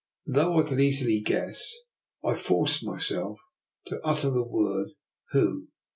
[0.25, 1.71] "Though I could easily guess,
[2.23, 3.37] I managed to force myself
[3.85, 5.67] to utter the word '* Who?